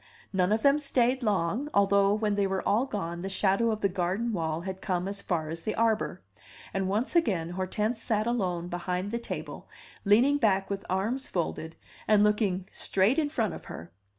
[0.33, 3.87] None of them stayed long, although when they were all gone the shadow of the
[3.87, 6.23] garden wall had come as far as the arbor;
[6.73, 9.69] and once again Hortense sat alone behind the table,
[10.03, 11.75] leaning back with arms folded,
[12.07, 13.91] and looking straight in front of her.